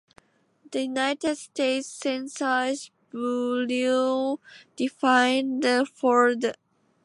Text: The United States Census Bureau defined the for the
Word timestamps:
The 0.71 0.81
United 0.81 1.35
States 1.37 1.87
Census 1.87 2.89
Bureau 3.11 4.39
defined 4.79 5.61
the 5.61 5.85
for 5.93 6.33
the 6.35 6.55